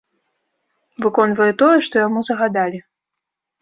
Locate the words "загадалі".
2.35-2.79